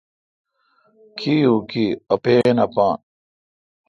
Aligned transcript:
کی 1.17 1.35
او 1.49 1.55
کی۔ 1.69 1.85
اپین 2.13 2.55
اپان 2.65 2.95